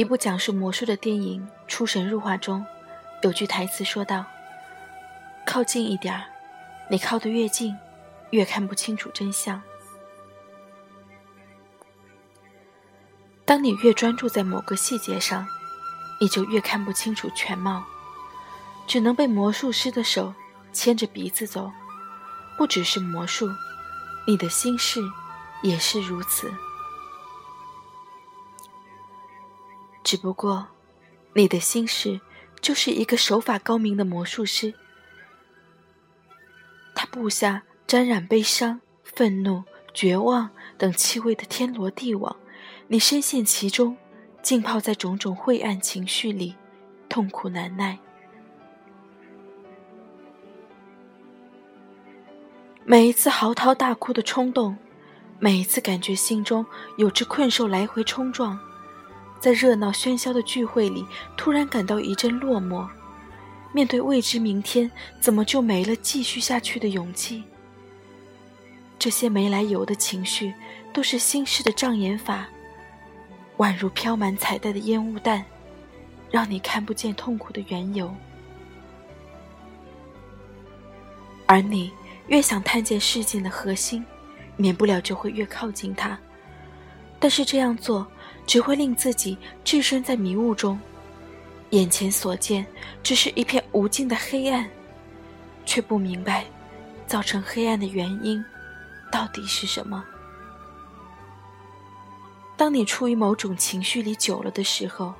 [0.00, 2.64] 一部讲述魔术的电影《出神入化》中，
[3.22, 4.24] 有句台词说道
[5.44, 6.24] ：“靠近一点儿，
[6.88, 7.76] 你靠得越近，
[8.30, 9.60] 越看不清楚真相。
[13.44, 15.46] 当你越专注在某个细节上，
[16.18, 17.84] 你就越看不清楚全貌，
[18.86, 20.32] 只能被魔术师的手
[20.72, 21.70] 牵着鼻子走。
[22.56, 23.50] 不只是魔术，
[24.26, 25.02] 你的心事
[25.62, 26.50] 也是如此。”
[30.10, 30.66] 只不过，
[31.34, 32.20] 你的心事
[32.60, 34.74] 就是一个手法高明的魔术师。
[36.96, 39.62] 他布下沾染悲伤、愤怒、
[39.94, 42.34] 绝望等气味的天罗地网，
[42.88, 43.96] 你深陷其中，
[44.42, 46.56] 浸泡在种种晦暗情绪里，
[47.08, 47.96] 痛苦难耐。
[52.84, 54.76] 每一次嚎啕大哭的冲动，
[55.38, 56.66] 每一次感觉心中
[56.96, 58.58] 有只困兽来回冲撞。
[59.40, 61.04] 在热闹喧嚣的聚会里，
[61.36, 62.86] 突然感到一阵落寞。
[63.72, 67.42] 面对未知明天，怎么就没了继续下去的勇气？
[68.98, 70.52] 这些没来由的情绪，
[70.92, 72.46] 都是心事的障眼法，
[73.56, 75.42] 宛如飘满彩带的烟雾弹，
[76.30, 78.14] 让你看不见痛苦的缘由。
[81.46, 81.90] 而你
[82.26, 84.04] 越想探见事件的核心，
[84.56, 86.18] 免不了就会越靠近它。
[87.18, 88.06] 但是这样做。
[88.46, 90.78] 只会令自己置身在迷雾中，
[91.70, 92.66] 眼前所见
[93.02, 94.68] 只是一片无尽的黑暗，
[95.64, 96.44] 却不明白
[97.06, 98.44] 造成黑暗的原因
[99.10, 100.04] 到底是什么。
[102.56, 105.14] 当你处于某种情绪里久了的时候，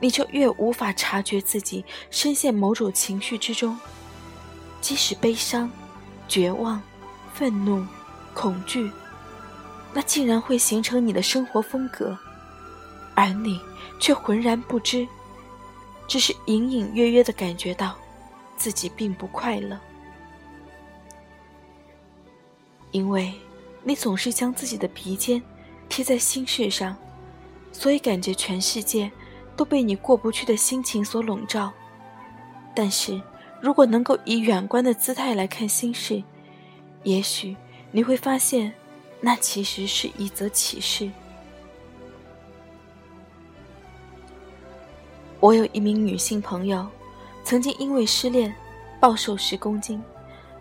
[0.00, 3.78] 你就越无法察觉自己深陷某种情绪之中，
[4.80, 5.70] 即使悲伤、
[6.28, 6.82] 绝望、
[7.32, 7.86] 愤怒、
[8.34, 8.90] 恐惧，
[9.94, 12.18] 那竟然会形成你的生活风格。
[13.14, 13.60] 而你
[14.00, 15.06] 却浑然不知，
[16.06, 17.96] 只是隐隐约约的感觉到，
[18.56, 19.78] 自己并不快乐，
[22.90, 23.32] 因为
[23.82, 25.42] 你总是将自己的鼻尖
[25.88, 26.96] 贴在心事上，
[27.72, 29.10] 所以感觉全世界
[29.56, 31.72] 都被你过不去的心情所笼罩。
[32.74, 33.20] 但是，
[33.60, 36.22] 如果能够以远观的姿态来看心事，
[37.04, 37.56] 也许
[37.92, 38.72] 你会发现，
[39.20, 41.08] 那其实是一则启示。
[45.44, 46.88] 我有一名女性朋友，
[47.42, 48.50] 曾经因为失恋
[48.98, 50.02] 暴瘦十公斤。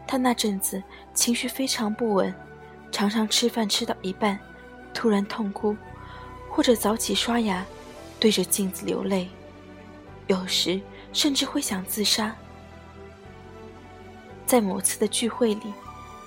[0.05, 0.83] 她那阵子
[1.13, 2.35] 情绪非常不稳，
[2.91, 4.37] 常常吃饭吃到一半，
[4.93, 5.73] 突然痛哭，
[6.49, 7.65] 或者早起刷牙，
[8.19, 9.29] 对着镜子流泪，
[10.27, 10.81] 有时
[11.13, 12.35] 甚至会想自杀。
[14.45, 15.73] 在某次的聚会里，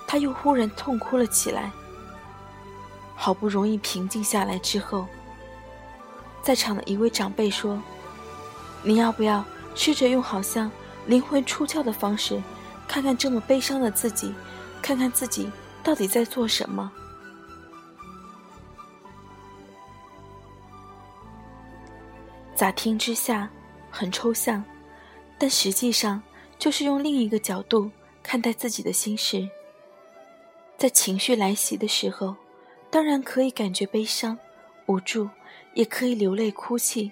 [0.07, 1.71] 她又忽然痛哭了起来。
[3.15, 5.05] 好不容易平静下来之后，
[6.41, 7.79] 在场的一位长辈说。
[8.83, 9.43] 你要不要
[9.75, 10.71] 试着用好像
[11.05, 12.41] 灵魂出窍的方式，
[12.87, 14.33] 看看这么悲伤的自己，
[14.81, 15.49] 看看自己
[15.83, 16.91] 到底在做什么？
[22.55, 23.47] 乍听之下
[23.91, 24.63] 很抽象，
[25.37, 26.21] 但实际上
[26.57, 27.91] 就是用另一个角度
[28.23, 29.47] 看待自己的心事。
[30.75, 32.35] 在情绪来袭的时候，
[32.89, 34.37] 当然可以感觉悲伤、
[34.87, 35.29] 无助，
[35.73, 37.11] 也可以流泪哭泣。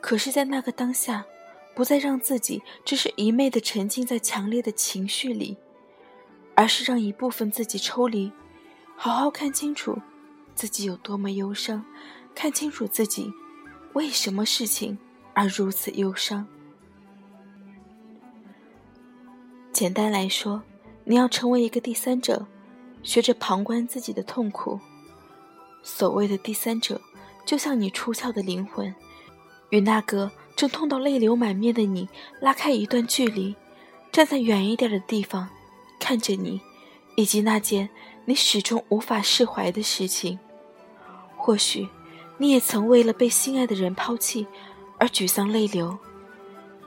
[0.00, 1.24] 可是，在那个当下，
[1.74, 5.56] 不再让自己只是一昧的沉浸在强烈的情绪里，
[6.54, 8.32] 而是让一部分自己抽离，
[8.96, 9.98] 好好看清楚
[10.54, 11.84] 自己有多么忧伤，
[12.34, 13.30] 看清楚自己
[13.92, 14.98] 为什么事情
[15.34, 16.46] 而如此忧伤。
[19.72, 20.62] 简单来说，
[21.04, 22.46] 你要成为一个第三者，
[23.02, 24.80] 学着旁观自己的痛苦。
[25.82, 27.00] 所谓的第三者，
[27.46, 28.92] 就像你出窍的灵魂。
[29.70, 32.08] 与那个正痛到泪流满面的你
[32.40, 33.56] 拉开一段距离，
[34.12, 35.48] 站在远一点的地方，
[35.98, 36.60] 看着你，
[37.16, 37.88] 以及那件
[38.24, 40.38] 你始终无法释怀的事情。
[41.36, 41.88] 或许，
[42.36, 44.46] 你也曾为了被心爱的人抛弃
[44.98, 45.96] 而沮丧泪流，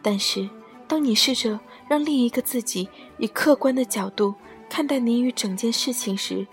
[0.01, 0.47] 但是，
[0.87, 2.87] 当你试着让另一个自己
[3.17, 4.35] 以客观的角度
[4.69, 6.45] 看待你与整件事情时，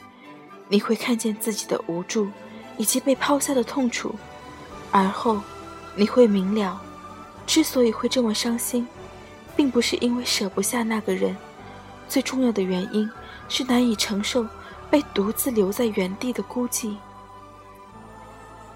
[0.69, 2.29] 你会看见自己的无助，
[2.79, 4.15] 以及被抛下的痛楚，
[4.91, 5.41] 而后。
[5.96, 6.81] 你会明了，
[7.46, 8.87] 之所以会这么伤心，
[9.56, 11.37] 并不是因为舍不下那个人，
[12.08, 13.10] 最重要的原因
[13.48, 14.46] 是难以承受
[14.90, 16.96] 被独自留在原地的孤寂。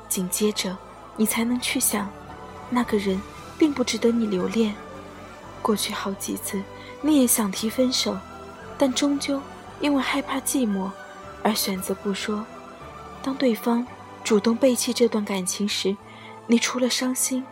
[0.09, 0.77] 紧接着，
[1.17, 2.09] 你才能去想，
[2.71, 3.21] 那个人
[3.59, 4.75] 并不值得你留恋。
[5.63, 6.63] 过去好几次，
[7.01, 8.17] 你也想提分手，
[8.77, 9.41] 但终究
[9.81, 10.91] 因为害怕寂寞
[11.43, 12.45] 而选择不说。
[13.23, 13.87] 当对方
[14.23, 15.97] 主动背弃这段感情时，
[16.47, 17.45] 你除了伤心，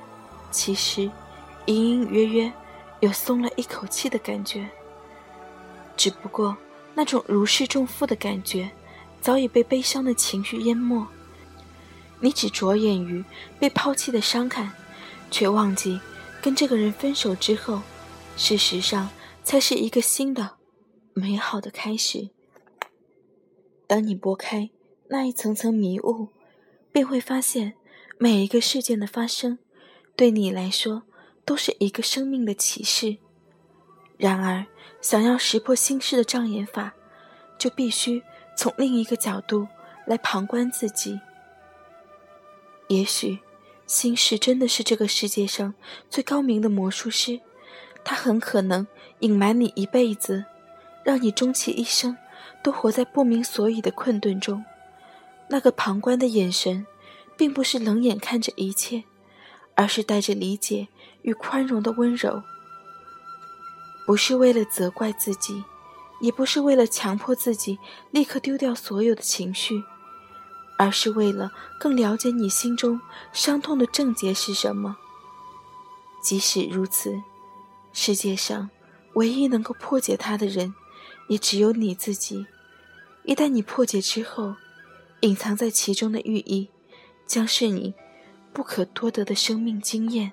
[0.51, 1.11] 其实
[1.67, 2.53] 隐隐约约
[3.01, 4.69] 有松了一口气的感觉。
[5.97, 6.57] 只不过
[6.95, 8.71] 那种如释重负的感觉，
[9.21, 11.07] 早已被悲伤的情绪淹没。
[12.21, 13.25] 你只着眼于
[13.59, 14.73] 被抛弃的伤感，
[15.31, 16.01] 却忘记
[16.41, 17.81] 跟这个人分手之后，
[18.37, 19.09] 事实上
[19.43, 20.57] 才是一个新的、
[21.15, 22.31] 美好的开始。
[23.87, 24.71] 当你拨开
[25.09, 26.29] 那一层层迷雾，
[26.93, 27.75] 便会发现，
[28.23, 29.59] 每一个事件的发生，
[30.15, 31.03] 对你来说
[31.45, 33.17] 都是一个生命的启示。
[34.17, 34.65] 然而，
[35.01, 36.95] 想要识破心事的障眼法，
[37.59, 38.23] 就必须
[38.57, 39.67] 从另一个角度
[40.07, 41.19] 来旁观自己。
[42.87, 43.41] 也许，
[43.89, 45.75] 心事真的是这个世界上
[46.09, 47.41] 最高明的魔术师，
[48.05, 48.87] 他很可能
[49.19, 50.45] 隐瞒你一辈子，
[51.03, 52.17] 让你终其一生
[52.63, 54.65] 都活在不明所以的困顿中。
[55.49, 56.87] 那个旁观的眼神，
[57.43, 59.03] 并不是冷眼看着一切，
[59.75, 60.87] 而是带着理解
[61.23, 62.41] 与宽容的温柔。
[64.07, 65.65] 不是为了责怪自己，
[66.21, 67.81] 也不是为了强迫自己
[68.13, 69.83] 立刻丢掉所有的情绪。
[70.79, 71.51] 而是为了
[71.81, 73.01] 更了解你心中
[73.33, 74.97] 伤痛的症结是什么。
[76.23, 77.21] 即使如此，
[77.93, 78.71] 世界上
[79.15, 80.73] 唯一能够破解它的人，
[81.27, 82.47] 也只有你自己。
[83.25, 84.55] 一旦你破解之后，
[85.23, 86.69] 隐藏在其中的寓意，
[87.27, 87.95] 将是你
[88.53, 90.33] 不可多得的生命经验。